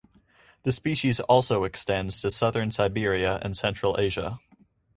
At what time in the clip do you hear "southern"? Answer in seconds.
2.31-2.71